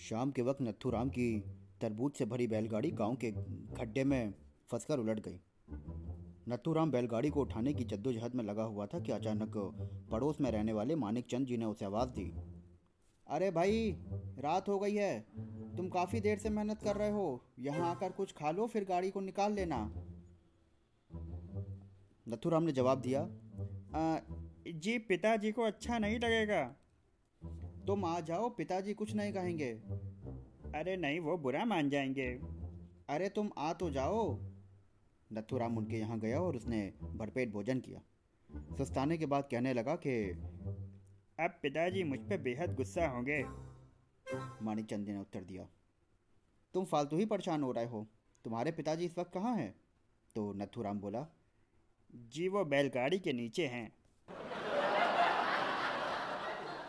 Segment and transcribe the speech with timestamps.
[0.00, 1.28] शाम के वक्त नथुराम की
[1.80, 4.34] तरबूज से भरी बैलगाड़ी गाँव के गड्ढे में
[4.70, 5.40] फंसकर उलट गई।
[6.48, 9.56] नथुराम बैलगाड़ी को उठाने की जद्दोजहद में लगा हुआ था कि अचानक
[10.10, 12.32] पड़ोस में रहने वाले मानिक चंद जी ने उसे आवाज़ दी
[13.26, 13.90] अरे भाई
[14.38, 15.20] रात हो गई है।
[15.76, 19.10] तुम काफ़ी देर से मेहनत कर रहे हो। यहाँ आकर कुछ खा लो फिर गाड़ी
[19.10, 19.78] को निकाल लेना।
[22.28, 24.18] नथुराम ने जवाब दिया आ,
[24.66, 26.62] जी पिताजी को अच्छा नहीं लगेगा।
[27.86, 29.72] तुम आ जाओ, पिताजी कुछ नहीं कहेंगे।
[30.74, 32.40] अरे नहीं, वो बुरा मान जाएँगे।
[33.08, 34.38] अरे तुम आ तो जाओ।
[35.32, 38.00] नथुराम उनके यहाँ गया और उसने भरपेट भोजन किया।
[38.78, 40.30] सस्ताने के बाद कहने लगा कि,
[41.40, 43.44] अब पिताजी मुझ पर बेहद गुस्सा होंगे।
[44.62, 45.66] मानिक ने उत्तर दिया,
[46.74, 48.06] तुम फालतू ही परेशान हो रहे हो।
[48.44, 49.74] तुम्हारे पिताजी इस वक्त कहाँ हैं?
[50.34, 51.26] तो नथुराम बोला,
[52.14, 53.92] जी, वो बैलगाड़ी के नीचे हैं।